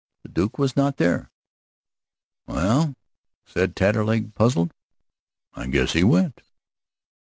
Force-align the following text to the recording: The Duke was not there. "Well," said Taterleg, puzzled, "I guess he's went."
The 0.23 0.29
Duke 0.29 0.57
was 0.57 0.75
not 0.75 0.97
there. 0.97 1.29
"Well," 2.47 2.95
said 3.45 3.75
Taterleg, 3.75 4.33
puzzled, 4.33 4.73
"I 5.53 5.67
guess 5.67 5.93
he's 5.93 6.05
went." 6.05 6.41